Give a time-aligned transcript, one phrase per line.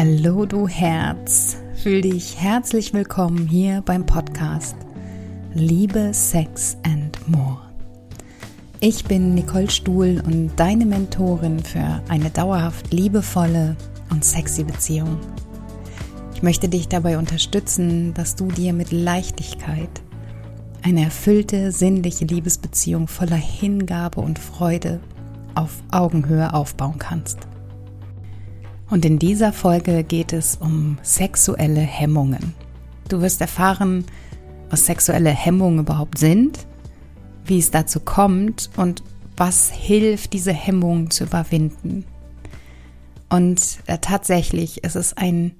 [0.00, 4.76] Hallo du Herz, fühl dich herzlich willkommen hier beim Podcast
[5.54, 7.58] Liebe, Sex and More.
[8.78, 13.74] Ich bin Nicole Stuhl und deine Mentorin für eine dauerhaft liebevolle
[14.10, 15.18] und sexy Beziehung.
[16.32, 19.90] Ich möchte dich dabei unterstützen, dass du dir mit Leichtigkeit
[20.84, 25.00] eine erfüllte, sinnliche Liebesbeziehung voller Hingabe und Freude
[25.56, 27.48] auf Augenhöhe aufbauen kannst.
[28.90, 32.54] Und in dieser Folge geht es um sexuelle Hemmungen.
[33.08, 34.04] Du wirst erfahren,
[34.70, 36.66] was sexuelle Hemmungen überhaupt sind,
[37.44, 39.02] wie es dazu kommt und
[39.36, 42.04] was hilft, diese Hemmungen zu überwinden.
[43.28, 45.52] Und äh, tatsächlich ist es ein,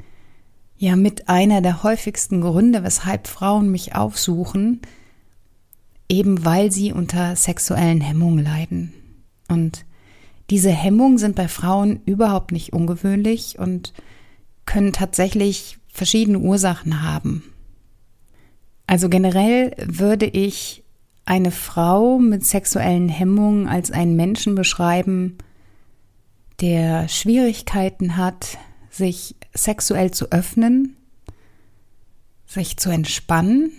[0.79, 4.81] ja, mit einer der häufigsten Gründe, weshalb Frauen mich aufsuchen,
[6.09, 8.93] eben weil sie unter sexuellen Hemmungen leiden.
[9.49, 9.85] Und
[10.51, 13.93] diese Hemmungen sind bei Frauen überhaupt nicht ungewöhnlich und
[14.65, 17.43] können tatsächlich verschiedene Ursachen haben.
[18.87, 20.85] Also generell würde ich
[21.27, 25.37] eine Frau mit sexuellen Hemmungen als einen Menschen beschreiben,
[26.61, 28.57] der Schwierigkeiten hat,
[28.91, 30.97] sich sexuell zu öffnen,
[32.47, 33.73] sich zu entspannen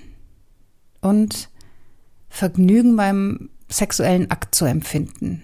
[1.02, 1.50] und
[2.30, 5.44] Vergnügen beim sexuellen Akt zu empfinden.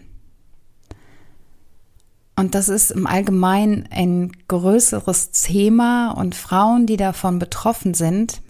[2.36, 8.42] Und das ist im Allgemeinen ein größeres Thema und Frauen, die davon betroffen sind,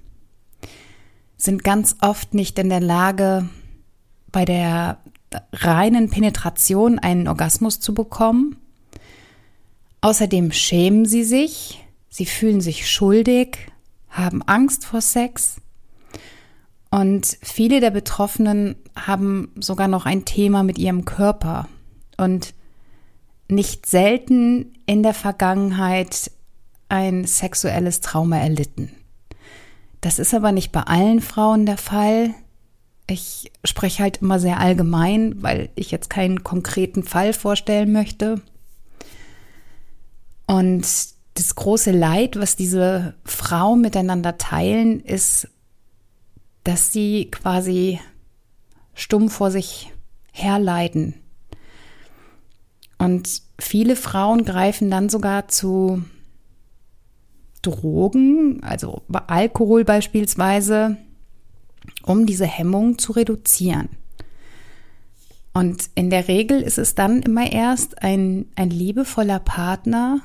[1.37, 3.47] sind ganz oft nicht in der Lage,
[4.31, 4.97] bei der
[5.53, 8.57] reinen Penetration einen Orgasmus zu bekommen.
[10.01, 13.57] Außerdem schämen sie sich, sie fühlen sich schuldig,
[14.09, 15.57] haben Angst vor Sex.
[16.89, 21.67] Und viele der Betroffenen haben sogar noch ein Thema mit ihrem Körper.
[22.17, 22.53] Und
[23.47, 26.31] nicht selten in der Vergangenheit
[26.89, 28.91] ein sexuelles Trauma erlitten.
[30.01, 32.33] Das ist aber nicht bei allen Frauen der Fall.
[33.07, 38.41] Ich spreche halt immer sehr allgemein, weil ich jetzt keinen konkreten Fall vorstellen möchte.
[40.47, 40.85] Und
[41.33, 45.47] das große Leid, was diese Frauen miteinander teilen, ist,
[46.63, 47.99] dass sie quasi
[48.93, 49.91] stumm vor sich
[50.31, 51.15] herleiden
[53.05, 56.03] und viele Frauen greifen dann sogar zu
[57.61, 60.97] Drogen, also Alkohol beispielsweise,
[62.01, 63.89] um diese Hemmung zu reduzieren.
[65.53, 70.21] Und in der Regel ist es dann immer erst ein, ein liebevoller Partner,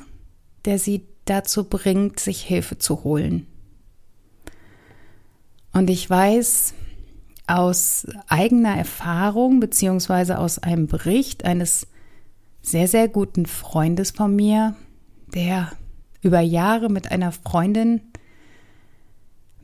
[0.64, 3.46] der sie dazu bringt, sich Hilfe zu holen.
[5.74, 6.72] Und ich weiß
[7.46, 11.86] aus eigener Erfahrung beziehungsweise aus einem Bericht eines
[12.62, 14.74] sehr, sehr guten Freundes von mir,
[15.34, 15.72] der
[16.22, 18.02] über Jahre mit einer Freundin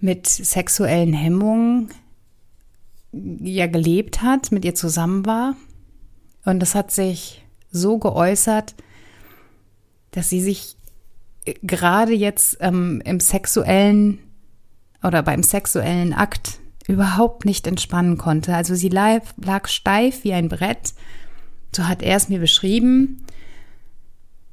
[0.01, 1.91] mit sexuellen Hemmungen
[3.13, 5.57] ja gelebt hat, mit ihr zusammen war.
[6.45, 8.75] Und das hat sich so geäußert,
[10.13, 10.77] dass sie sich
[11.63, 14.19] gerade jetzt ähm, im sexuellen
[15.03, 16.59] oder beim sexuellen Akt
[16.89, 18.55] überhaupt nicht entspannen konnte.
[18.55, 20.95] Also sie lag steif wie ein Brett
[21.75, 23.23] so hat er es mir beschrieben.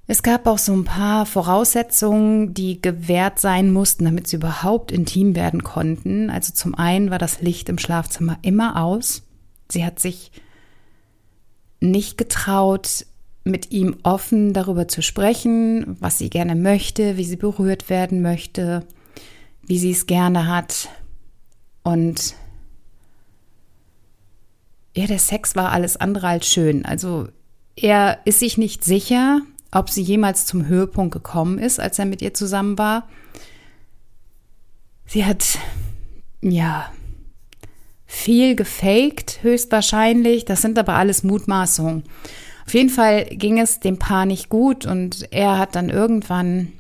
[0.05, 5.35] Es gab auch so ein paar Voraussetzungen, die gewährt sein mussten, damit sie überhaupt intim
[5.35, 6.29] werden konnten.
[6.29, 9.23] Also zum einen war das Licht im Schlafzimmer immer aus.
[9.71, 10.31] Sie hat sich
[11.79, 13.05] nicht getraut,
[13.45, 18.85] mit ihm offen darüber zu sprechen, was sie gerne möchte, wie sie berührt werden möchte,
[19.65, 20.89] wie sie es gerne hat.
[21.83, 22.35] Und
[24.95, 26.85] ja, der Sex war alles andere als schön.
[26.85, 27.27] Also
[27.75, 32.21] er ist sich nicht sicher, ob sie jemals zum Höhepunkt gekommen ist, als er mit
[32.21, 33.07] ihr zusammen war.
[35.05, 35.57] Sie hat,
[36.41, 36.91] ja,
[38.05, 40.45] viel gefaked, höchstwahrscheinlich.
[40.45, 42.03] Das sind aber alles Mutmaßungen.
[42.65, 46.71] Auf jeden Fall ging es dem Paar nicht gut und er hat dann irgendwann,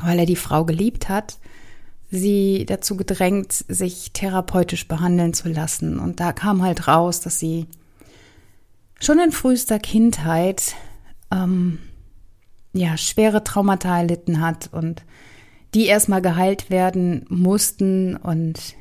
[0.00, 1.38] weil er die Frau geliebt hat,
[2.14, 5.98] sie dazu gedrängt, sich therapeutisch behandeln zu lassen.
[5.98, 7.66] Und da kam halt raus, dass sie
[9.00, 10.74] schon in frühester Kindheit
[11.30, 11.78] ähm,
[12.72, 15.02] ja schwere Traumata erlitten hat und
[15.74, 18.76] die erstmal geheilt werden mussten und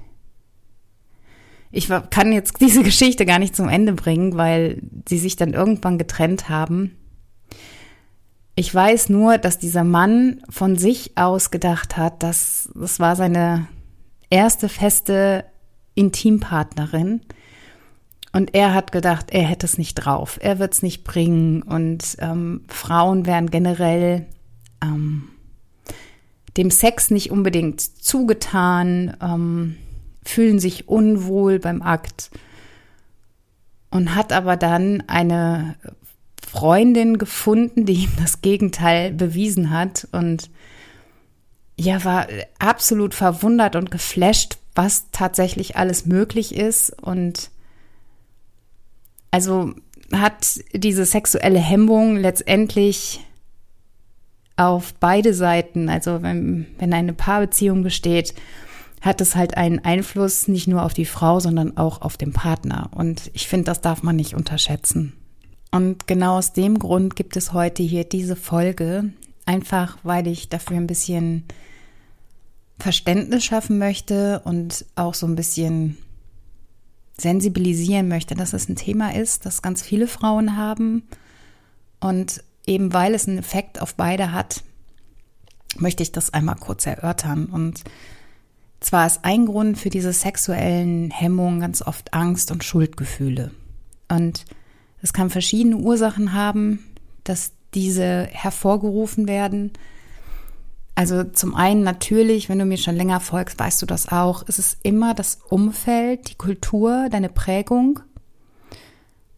[1.71, 5.97] ich kann jetzt diese Geschichte gar nicht zum Ende bringen, weil sie sich dann irgendwann
[5.97, 6.95] getrennt haben.
[8.55, 13.67] Ich weiß nur, dass dieser Mann von sich aus gedacht hat, dass das war seine
[14.29, 15.45] erste feste
[15.95, 17.21] Intimpartnerin.
[18.31, 21.61] Und er hat gedacht, er hätte es nicht drauf, er wird es nicht bringen.
[21.63, 24.25] Und ähm, Frauen wären generell
[24.83, 25.29] ähm,
[26.57, 29.77] dem Sex nicht unbedingt zugetan, ähm,
[30.23, 32.31] fühlen sich unwohl beim Akt
[33.91, 35.75] und hat aber dann eine
[36.53, 40.51] Freundin gefunden, die ihm das Gegenteil bewiesen hat und
[41.75, 42.27] ja, war
[42.59, 47.49] absolut verwundert und geflasht, was tatsächlich alles möglich ist und
[49.31, 49.73] also
[50.13, 53.21] hat diese sexuelle Hemmung letztendlich
[54.55, 58.35] auf beide Seiten, also wenn, wenn eine Paarbeziehung besteht,
[59.01, 62.91] hat es halt einen Einfluss nicht nur auf die Frau, sondern auch auf den Partner.
[62.93, 65.13] Und ich finde, das darf man nicht unterschätzen.
[65.73, 69.11] Und genau aus dem Grund gibt es heute hier diese Folge,
[69.47, 71.45] einfach weil ich dafür ein bisschen
[72.77, 75.97] Verständnis schaffen möchte und auch so ein bisschen
[77.17, 81.07] sensibilisieren möchte, dass es ein Thema ist, das ganz viele Frauen haben.
[81.99, 84.63] Und eben weil es einen Effekt auf beide hat,
[85.77, 87.47] möchte ich das einmal kurz erörtern.
[87.47, 87.83] Und
[88.79, 93.49] zwar ist ein Grund für diese sexuellen Hemmungen ganz oft Angst und Schuldgefühle.
[94.07, 94.45] Und
[95.03, 96.79] es kann verschiedene Ursachen haben,
[97.25, 99.73] dass diese hervorgerufen werden.
[100.95, 104.59] Also zum einen natürlich, wenn du mir schon länger folgst, weißt du das auch, es
[104.59, 107.99] ist immer das Umfeld, die Kultur, deine Prägung.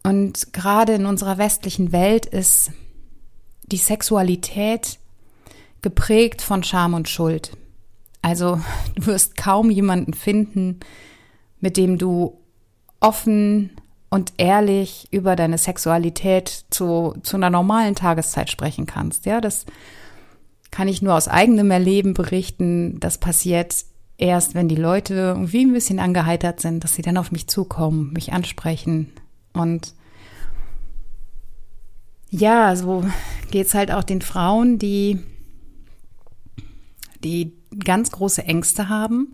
[0.04, 2.70] Und gerade in unserer westlichen Welt ist
[3.64, 5.00] die Sexualität
[5.82, 7.56] geprägt von Scham und Schuld.
[8.22, 8.60] Also
[8.94, 10.78] du wirst kaum jemanden finden,
[11.58, 12.38] mit dem du
[13.00, 13.70] offen
[14.10, 19.26] und ehrlich über deine Sexualität zu, zu einer normalen Tageszeit sprechen kannst.
[19.26, 19.66] Ja, das
[20.70, 23.00] kann ich nur aus eigenem Erleben berichten.
[23.00, 23.74] Das passiert
[24.18, 28.12] erst, wenn die Leute irgendwie ein bisschen angeheitert sind, dass sie dann auf mich zukommen,
[28.12, 29.12] mich ansprechen.
[29.52, 29.94] Und
[32.30, 33.04] ja, so
[33.50, 35.20] geht's halt auch den Frauen, die,
[37.22, 37.52] die
[37.84, 39.32] ganz große Ängste haben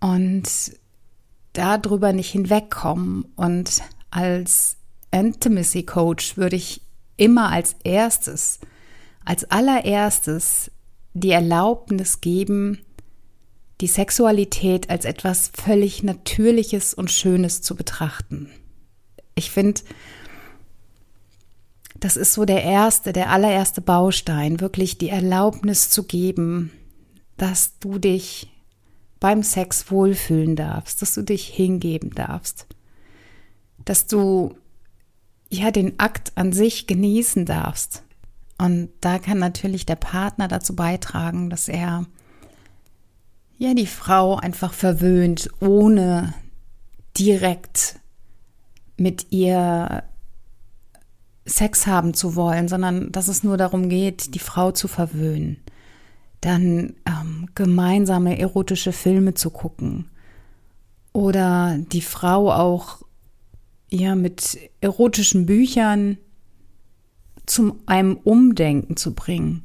[0.00, 0.44] und
[1.54, 3.24] darüber nicht hinwegkommen.
[3.36, 3.80] Und
[4.10, 4.76] als
[5.10, 6.82] Intimacy Coach würde ich
[7.16, 8.60] immer als erstes
[9.24, 10.70] als allererstes
[11.14, 12.78] die Erlaubnis geben,
[13.80, 18.50] die Sexualität als etwas völlig Natürliches und Schönes zu betrachten.
[19.34, 19.80] Ich finde,
[21.96, 26.70] das ist so der erste, der allererste Baustein, wirklich die Erlaubnis zu geben,
[27.36, 28.50] dass du dich
[29.24, 32.66] beim Sex wohlfühlen darfst, dass du dich hingeben darfst,
[33.86, 34.54] dass du
[35.48, 38.02] ja den Akt an sich genießen darfst
[38.58, 42.04] und da kann natürlich der Partner dazu beitragen, dass er
[43.56, 46.34] ja die Frau einfach verwöhnt, ohne
[47.16, 47.98] direkt
[48.98, 50.02] mit ihr
[51.46, 55.63] Sex haben zu wollen, sondern dass es nur darum geht, die Frau zu verwöhnen.
[56.44, 60.10] Dann ähm, gemeinsame erotische Filme zu gucken.
[61.14, 63.00] Oder die Frau auch
[63.88, 66.18] ja mit erotischen Büchern
[67.46, 69.62] zu einem Umdenken zu bringen.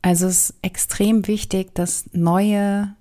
[0.00, 2.94] Also es ist extrem wichtig, dass neue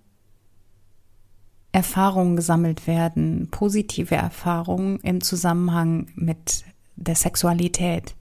[1.73, 6.63] Erfahrungen gesammelt werden, positive Erfahrungen im Zusammenhang mit
[6.95, 8.15] der Sexualität,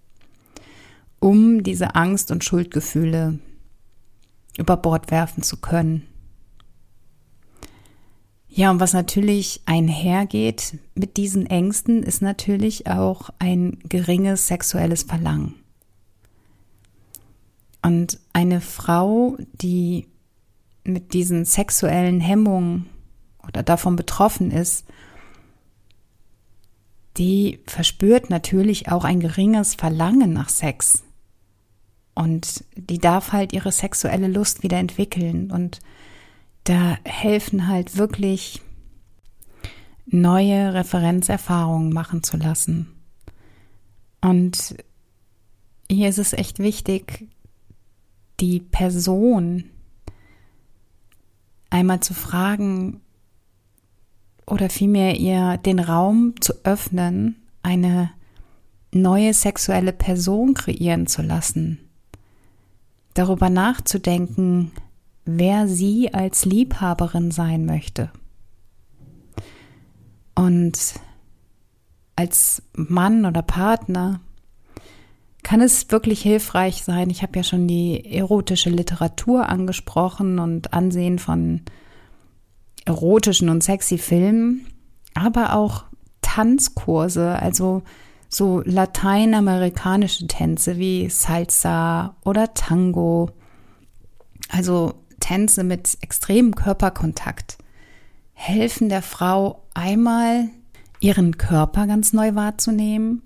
[1.20, 3.38] um diese Angst und Schuldgefühle
[4.58, 6.06] über Bord werfen zu können.
[8.48, 15.54] Ja, und was natürlich einhergeht mit diesen Ängsten, ist natürlich auch ein geringes sexuelles Verlangen.
[17.80, 20.08] Und eine Frau, die
[20.82, 22.86] mit diesen sexuellen Hemmungen
[23.46, 24.84] oder davon betroffen ist,
[27.16, 31.04] die verspürt natürlich auch ein geringes Verlangen nach Sex.
[32.20, 35.80] Und die darf halt ihre sexuelle Lust wieder entwickeln und
[36.64, 38.60] da helfen halt wirklich
[40.04, 42.88] neue Referenzerfahrungen machen zu lassen.
[44.20, 44.76] Und
[45.90, 47.26] hier ist es echt wichtig,
[48.38, 49.64] die Person
[51.70, 53.00] einmal zu fragen
[54.46, 58.10] oder vielmehr ihr den Raum zu öffnen, eine
[58.92, 61.86] neue sexuelle Person kreieren zu lassen.
[63.14, 64.72] Darüber nachzudenken,
[65.24, 68.10] wer sie als Liebhaberin sein möchte.
[70.34, 70.94] Und
[72.16, 74.20] als Mann oder Partner
[75.42, 77.10] kann es wirklich hilfreich sein.
[77.10, 81.62] Ich habe ja schon die erotische Literatur angesprochen und Ansehen von
[82.84, 84.66] erotischen und sexy Filmen,
[85.14, 85.84] aber auch
[86.22, 87.82] Tanzkurse, also
[88.30, 93.30] so lateinamerikanische Tänze wie Salsa oder Tango,
[94.48, 97.58] also Tänze mit extremem Körperkontakt,
[98.32, 100.48] helfen der Frau einmal
[101.00, 103.22] ihren Körper ganz neu wahrzunehmen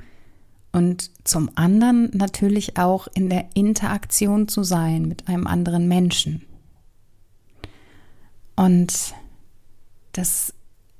[0.73, 6.46] und zum anderen natürlich auch in der Interaktion zu sein mit einem anderen Menschen.
[8.56, 9.14] Und
[10.12, 10.54] das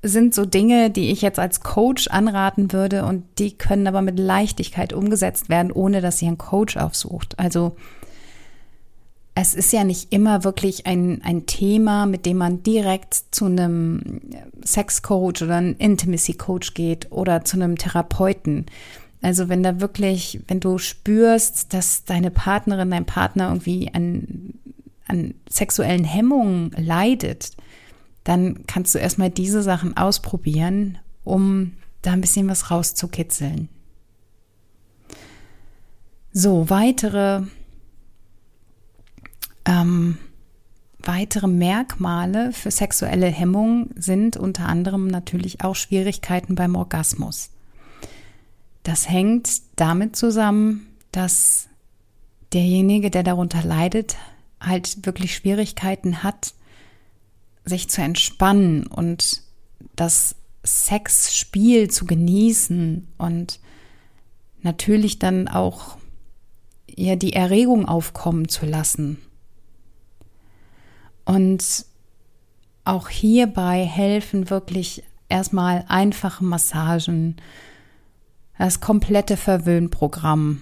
[0.07, 4.19] sind so Dinge, die ich jetzt als Coach anraten würde und die können aber mit
[4.19, 7.37] Leichtigkeit umgesetzt werden, ohne dass ihr einen Coach aufsucht.
[7.39, 7.75] Also
[9.35, 14.21] es ist ja nicht immer wirklich ein, ein Thema, mit dem man direkt zu einem
[14.65, 18.65] Sexcoach oder einem Intimacy-Coach geht oder zu einem Therapeuten.
[19.21, 24.53] Also wenn da wirklich, wenn du spürst, dass deine Partnerin, dein Partner irgendwie an,
[25.07, 27.51] an sexuellen Hemmungen leidet,
[28.25, 33.69] dann kannst du erstmal diese Sachen ausprobieren, um da ein bisschen was rauszukitzeln.
[36.33, 37.43] So, weitere,
[39.63, 40.17] ähm,
[40.97, 47.51] weitere Merkmale für sexuelle Hemmung sind unter anderem natürlich auch Schwierigkeiten beim Orgasmus.
[48.81, 51.67] Das hängt damit zusammen, dass
[52.53, 54.17] derjenige, der darunter leidet,
[54.59, 56.54] halt wirklich Schwierigkeiten hat,
[57.65, 59.41] sich zu entspannen und
[59.95, 63.59] das Sexspiel zu genießen und
[64.61, 65.97] natürlich dann auch
[66.87, 69.17] ja die Erregung aufkommen zu lassen.
[71.25, 71.85] Und
[72.83, 77.37] auch hierbei helfen wirklich erstmal einfache Massagen,
[78.57, 80.61] das komplette Verwöhnprogramm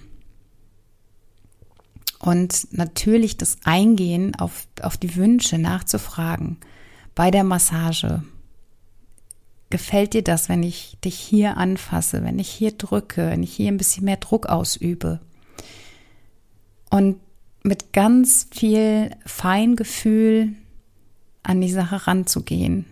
[2.19, 6.57] und natürlich das Eingehen auf, auf die Wünsche nachzufragen
[7.15, 8.23] bei der Massage.
[9.69, 13.69] Gefällt dir das, wenn ich dich hier anfasse, wenn ich hier drücke, wenn ich hier
[13.69, 15.19] ein bisschen mehr Druck ausübe?
[16.89, 17.19] Und
[17.63, 20.53] mit ganz viel Feingefühl
[21.41, 22.85] an die Sache ranzugehen.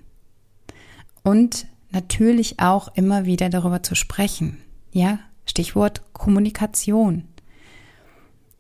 [1.24, 4.58] Und natürlich auch immer wieder darüber zu sprechen.
[4.92, 7.26] Ja, Stichwort Kommunikation.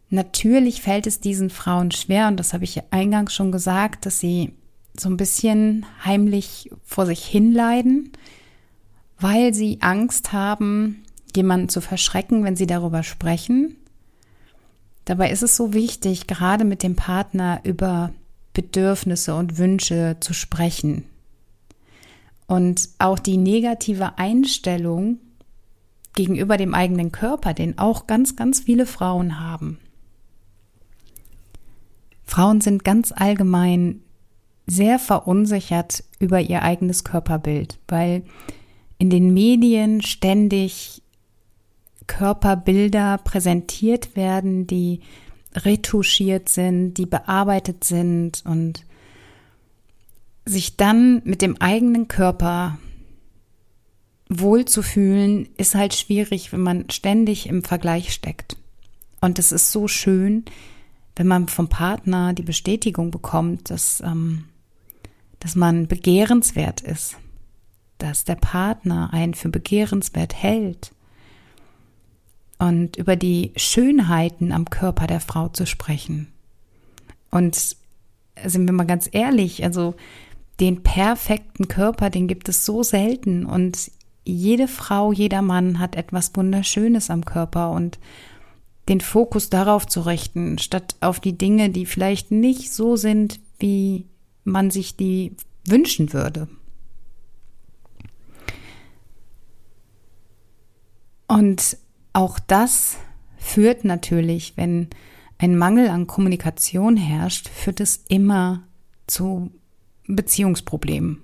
[0.10, 4.53] Natürlich fällt es diesen Frauen schwer, und das habe ich eingangs schon gesagt, dass sie
[4.98, 8.12] so ein bisschen heimlich vor sich hinleiden,
[9.19, 11.03] weil sie Angst haben,
[11.36, 13.77] jemanden zu verschrecken, wenn sie darüber sprechen.
[15.05, 18.12] Dabei ist es so wichtig, gerade mit dem Partner über
[18.53, 21.05] Bedürfnisse und Wünsche zu sprechen.
[22.48, 25.19] Und auch die negative Einstellung
[26.13, 29.79] gegenüber dem eigenen Körper, den auch ganz, ganz viele Frauen haben.
[32.25, 34.01] Frauen sind ganz allgemein
[34.71, 38.23] sehr verunsichert über ihr eigenes Körperbild, weil
[38.97, 41.01] in den Medien ständig
[42.07, 45.01] Körperbilder präsentiert werden, die
[45.53, 48.85] retuschiert sind, die bearbeitet sind und
[50.45, 52.77] sich dann mit dem eigenen Körper
[54.29, 58.55] wohlzufühlen, ist halt schwierig, wenn man ständig im Vergleich steckt.
[59.19, 60.45] Und es ist so schön,
[61.17, 64.45] wenn man vom Partner die Bestätigung bekommt, dass ähm,
[65.41, 67.17] dass man begehrenswert ist,
[67.98, 70.91] dass der Partner einen für begehrenswert hält
[72.60, 76.27] und über die Schönheiten am Körper der Frau zu sprechen.
[77.31, 77.75] Und
[78.45, 79.95] sind wir mal ganz ehrlich, also
[80.60, 83.91] den perfekten Körper, den gibt es so selten und
[84.24, 87.98] jede Frau, jeder Mann hat etwas Wunderschönes am Körper und
[88.89, 94.05] den Fokus darauf zu richten, statt auf die Dinge, die vielleicht nicht so sind, wie
[94.43, 96.48] man sich die wünschen würde.
[101.27, 101.77] Und
[102.13, 102.98] auch das
[103.38, 104.89] führt natürlich, wenn
[105.38, 108.63] ein Mangel an Kommunikation herrscht, führt es immer
[109.07, 109.50] zu
[110.07, 111.24] Beziehungsproblemen.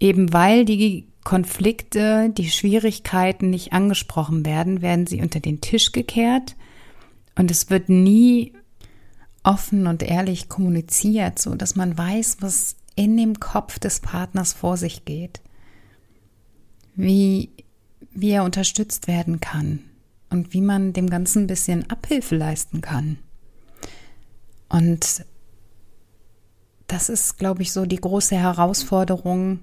[0.00, 6.56] Eben weil die Konflikte, die Schwierigkeiten nicht angesprochen werden, werden sie unter den Tisch gekehrt
[7.34, 8.52] und es wird nie
[9.46, 14.76] offen und ehrlich kommuniziert, so dass man weiß, was in dem Kopf des Partners vor
[14.76, 15.40] sich geht,
[16.96, 17.50] wie,
[18.10, 19.80] wie er unterstützt werden kann
[20.30, 23.18] und wie man dem Ganzen ein bisschen Abhilfe leisten kann.
[24.68, 25.24] Und
[26.88, 29.60] das ist, glaube ich, so die große Herausforderung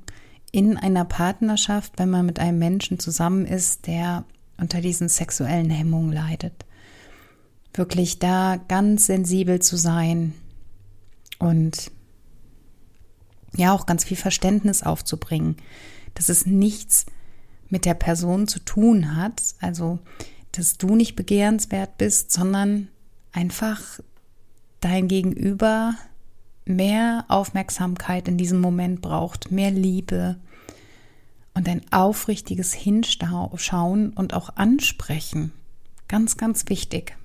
[0.52, 4.24] in einer Partnerschaft, wenn man mit einem Menschen zusammen ist, der
[4.58, 6.66] unter diesen sexuellen Hemmungen leidet
[7.74, 10.34] wirklich da ganz sensibel zu sein
[11.40, 11.92] und
[13.56, 15.58] ja auch ganz viel Verständnis aufzubringen,
[16.14, 17.06] dass es nichts
[17.70, 19.42] mit der Person zu tun hat.
[19.60, 20.00] Also,
[20.52, 22.90] dass du nicht begehrenswert bist, sondern
[23.32, 24.00] einfach
[24.80, 25.96] dein Gegenüber
[26.66, 30.38] mehr Aufmerksamkeit in diesem Moment braucht, mehr Liebe
[31.54, 35.52] und ein aufrichtiges Hinschauen und auch ansprechen.
[36.08, 37.18] Ganz, ganz wichtig.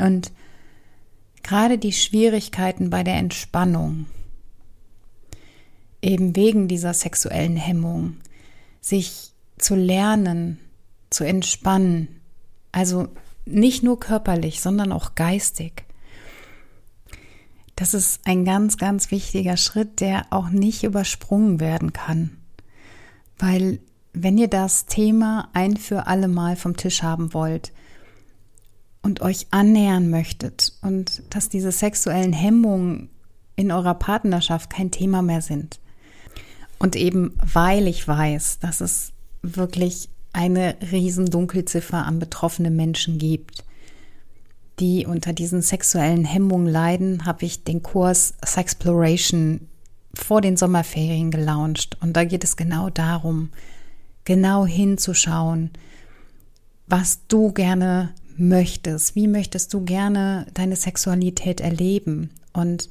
[0.00, 0.32] Und
[1.42, 4.06] gerade die Schwierigkeiten bei der Entspannung,
[6.02, 8.16] eben wegen dieser sexuellen Hemmung,
[8.80, 10.58] sich zu lernen,
[11.10, 12.08] zu entspannen,
[12.72, 13.08] also
[13.44, 15.84] nicht nur körperlich, sondern auch geistig.
[17.76, 22.36] Das ist ein ganz, ganz wichtiger Schritt, der auch nicht übersprungen werden kann.
[23.38, 23.80] Weil
[24.12, 27.72] wenn ihr das Thema ein für alle Mal vom Tisch haben wollt
[29.02, 33.08] und euch annähern möchtet und dass diese sexuellen Hemmungen
[33.56, 35.80] in eurer Partnerschaft kein Thema mehr sind.
[36.78, 43.64] Und eben weil ich weiß, dass es wirklich eine riesen Dunkelziffer an betroffene Menschen gibt,
[44.78, 49.68] die unter diesen sexuellen Hemmungen leiden, habe ich den Kurs Sexploration
[50.14, 51.98] vor den Sommerferien gelauncht.
[52.00, 53.50] Und da geht es genau darum,
[54.24, 55.70] genau hinzuschauen,
[56.86, 59.14] was du gerne möchtest.
[59.14, 62.30] Wie möchtest du gerne deine Sexualität erleben?
[62.52, 62.88] Und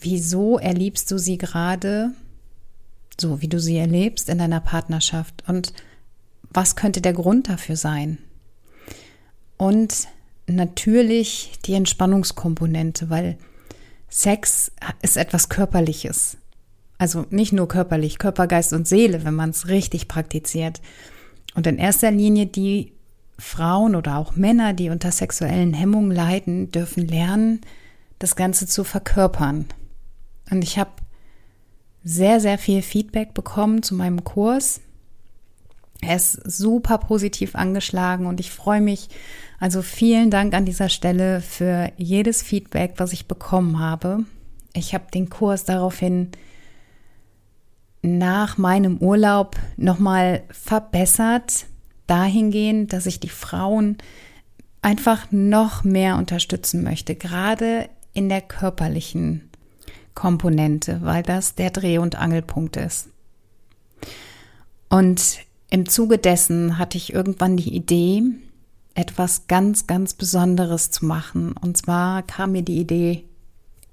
[0.00, 2.12] wieso erlebst du sie gerade
[3.20, 5.42] so, wie du sie erlebst in deiner Partnerschaft?
[5.48, 5.72] Und
[6.50, 8.18] was könnte der Grund dafür sein?
[9.56, 10.08] Und
[10.46, 13.38] natürlich die Entspannungskomponente, weil
[14.08, 14.70] Sex
[15.02, 16.36] ist etwas Körperliches.
[16.98, 20.80] Also nicht nur körperlich, Körper, Geist und Seele, wenn man es richtig praktiziert.
[21.54, 22.92] Und in erster Linie die
[23.38, 27.60] Frauen oder auch Männer, die unter sexuellen Hemmungen leiden, dürfen lernen,
[28.18, 29.66] das Ganze zu verkörpern.
[30.50, 30.90] Und ich habe
[32.02, 34.80] sehr, sehr viel Feedback bekommen zu meinem Kurs.
[36.00, 39.08] Er ist super positiv angeschlagen und ich freue mich.
[39.58, 44.24] Also vielen Dank an dieser Stelle für jedes Feedback, was ich bekommen habe.
[44.72, 46.30] Ich habe den Kurs daraufhin
[48.02, 51.66] nach meinem Urlaub nochmal verbessert,
[52.06, 53.98] dahingehend, dass ich die Frauen
[54.82, 59.50] einfach noch mehr unterstützen möchte, gerade in der körperlichen
[60.14, 63.08] Komponente, weil das der Dreh- und Angelpunkt ist.
[64.88, 65.38] Und
[65.70, 68.22] im Zuge dessen hatte ich irgendwann die Idee,
[68.94, 71.52] etwas ganz, ganz Besonderes zu machen.
[71.52, 73.24] Und zwar kam mir die Idee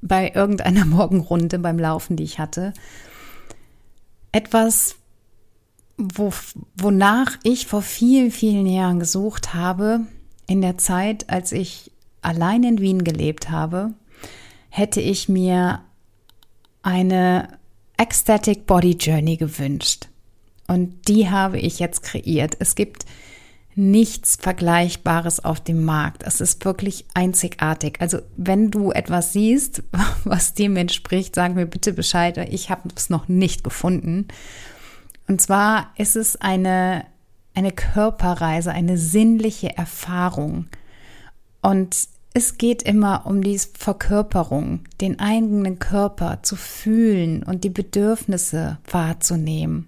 [0.01, 2.73] bei irgendeiner Morgenrunde beim Laufen, die ich hatte.
[4.31, 4.95] Etwas,
[5.97, 6.31] wo,
[6.75, 10.01] wonach ich vor vielen, vielen Jahren gesucht habe,
[10.47, 13.93] in der Zeit, als ich allein in Wien gelebt habe,
[14.69, 15.81] hätte ich mir
[16.81, 17.47] eine
[17.97, 20.07] Ecstatic Body Journey gewünscht.
[20.67, 22.55] Und die habe ich jetzt kreiert.
[22.59, 23.05] Es gibt
[23.75, 26.23] nichts Vergleichbares auf dem Markt.
[26.23, 27.99] Es ist wirklich einzigartig.
[27.99, 29.83] Also wenn du etwas siehst,
[30.23, 32.37] was dem entspricht, sag mir bitte Bescheid.
[32.51, 34.27] Ich habe es noch nicht gefunden.
[35.27, 37.05] Und zwar ist es eine,
[37.53, 40.67] eine Körperreise, eine sinnliche Erfahrung.
[41.61, 48.79] Und es geht immer um die Verkörperung, den eigenen Körper zu fühlen und die Bedürfnisse
[48.89, 49.87] wahrzunehmen.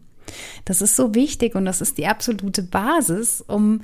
[0.64, 3.82] Das ist so wichtig und das ist die absolute Basis, um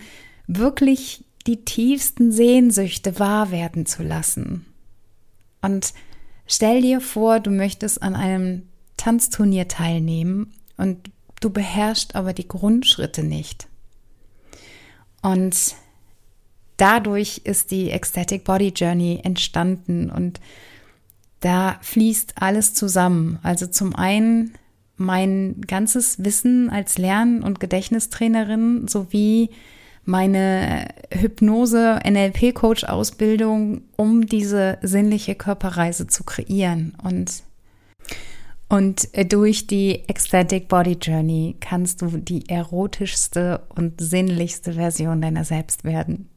[0.48, 4.66] wirklich die tiefsten Sehnsüchte wahr werden zu lassen.
[5.62, 5.94] Und
[6.46, 8.64] stell dir vor, du möchtest an einem
[8.98, 11.10] Tanzturnier teilnehmen und
[11.42, 13.68] du beherrschst aber die Grundschritte nicht.
[15.22, 15.76] Und
[16.78, 20.40] dadurch ist die Ecstatic Body Journey entstanden und
[21.42, 23.40] da fließt alles zusammen.
[23.44, 24.54] Also zum einen
[24.96, 29.50] mein ganzes Wissen als Lern- und Gedächtnistrainerin sowie
[30.06, 37.44] meine Hypnose NLP Coach Ausbildung, um diese sinnliche Körperreise zu kreieren und
[38.72, 45.84] und durch die Ecstatic Body Journey kannst du die erotischste und sinnlichste Version deiner selbst
[45.84, 46.30] werden.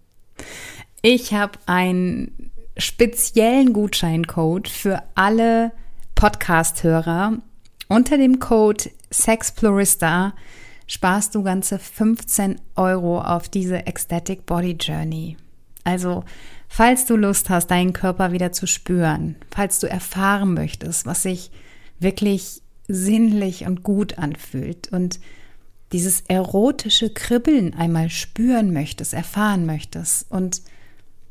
[1.01, 5.71] Ich habe einen speziellen Gutscheincode für alle
[6.17, 7.39] Podcast-Hörer
[7.87, 10.35] unter dem Code SEXPLORISTA
[10.89, 15.37] sparst du ganze 15 Euro auf diese Ecstatic Body Journey.
[15.85, 16.25] Also,
[16.67, 21.53] falls du Lust hast, deinen Körper wieder zu spüren, falls du erfahren möchtest, was sich
[21.99, 25.21] wirklich sinnlich und gut anfühlt und
[25.93, 30.63] dieses erotische Kribbeln einmal spüren möchtest, erfahren möchtest und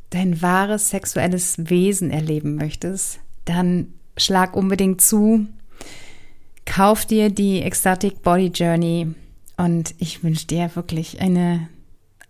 [0.10, 5.47] dein wahres sexuelles Wesen erleben möchtest, dann schlag unbedingt zu
[6.65, 9.13] Kauf dir die Ecstatic Body Journey
[9.58, 11.67] Und ich wünsche dir wirklich eine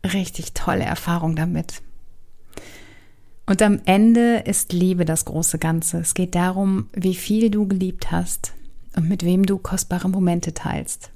[0.03, 1.81] richtig tolle Erfahrung damit.
[3.45, 5.99] Und am Ende ist Liebe das große Ganze.
[5.99, 8.53] Es geht darum, wie viel du geliebt hast
[8.95, 11.11] und mit wem du kostbare Momente teilst.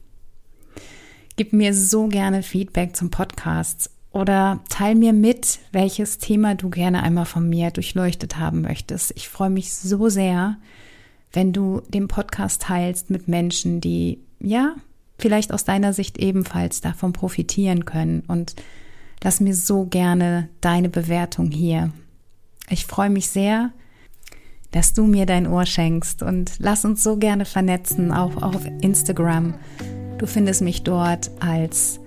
[1.38, 7.04] Gib mir so gerne Feedback zum Podcast oder teil mir mit, welches Thema du gerne
[7.04, 9.14] einmal von mir durchleuchtet haben möchtest.
[9.16, 10.58] Ich freue mich so sehr,
[11.32, 14.76] wenn du den Podcast teilst mit Menschen, die ja
[15.20, 18.24] vielleicht aus deiner Sicht ebenfalls davon profitieren können.
[18.28, 18.56] Und
[19.24, 21.92] lass mir so gerne deine Bewertung hier.
[22.70, 23.72] Ich freue mich sehr,
[24.72, 29.54] dass du mir dein Ohr schenkst und lass uns so gerne vernetzen, auch auf Instagram.
[30.18, 32.02] Du findest mich dort als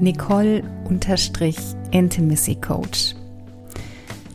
[0.00, 3.14] Nicole-Intimacy Coach.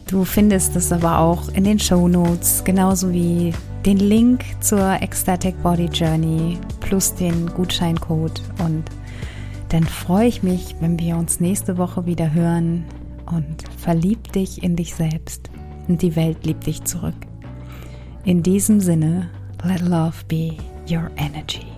[0.07, 3.53] Du findest es aber auch in den Show Notes, genauso wie
[3.85, 8.41] den Link zur Ecstatic Body Journey plus den Gutscheincode.
[8.57, 8.85] Und
[9.69, 12.85] dann freue ich mich, wenn wir uns nächste Woche wieder hören
[13.27, 15.49] und verlieb dich in dich selbst
[15.87, 17.15] und die Welt liebt dich zurück.
[18.23, 19.29] In diesem Sinne,
[19.63, 20.57] let love be
[20.89, 21.74] your energy.